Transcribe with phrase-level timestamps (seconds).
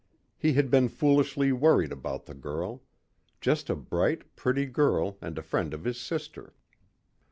[0.35, 2.81] He had been foolishly worried about the girl.
[3.39, 6.55] Just a bright, pretty girl and a friend of his sister.